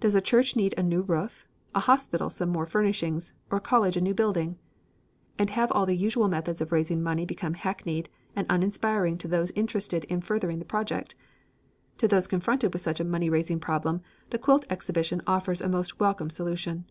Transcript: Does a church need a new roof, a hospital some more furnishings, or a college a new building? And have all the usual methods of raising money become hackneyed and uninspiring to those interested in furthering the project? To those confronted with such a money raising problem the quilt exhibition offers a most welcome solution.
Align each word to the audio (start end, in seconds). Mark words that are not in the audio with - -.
Does 0.00 0.14
a 0.14 0.22
church 0.22 0.56
need 0.56 0.72
a 0.78 0.82
new 0.82 1.02
roof, 1.02 1.46
a 1.74 1.80
hospital 1.80 2.30
some 2.30 2.48
more 2.48 2.64
furnishings, 2.64 3.34
or 3.50 3.58
a 3.58 3.60
college 3.60 3.94
a 3.94 4.00
new 4.00 4.14
building? 4.14 4.56
And 5.38 5.50
have 5.50 5.70
all 5.72 5.84
the 5.84 5.94
usual 5.94 6.28
methods 6.28 6.62
of 6.62 6.72
raising 6.72 7.02
money 7.02 7.26
become 7.26 7.52
hackneyed 7.52 8.08
and 8.34 8.46
uninspiring 8.48 9.18
to 9.18 9.28
those 9.28 9.50
interested 9.50 10.04
in 10.04 10.22
furthering 10.22 10.60
the 10.60 10.64
project? 10.64 11.14
To 11.98 12.08
those 12.08 12.26
confronted 12.26 12.72
with 12.72 12.80
such 12.80 13.00
a 13.00 13.04
money 13.04 13.28
raising 13.28 13.60
problem 13.60 14.00
the 14.30 14.38
quilt 14.38 14.64
exhibition 14.70 15.20
offers 15.26 15.60
a 15.60 15.68
most 15.68 16.00
welcome 16.00 16.30
solution. 16.30 16.86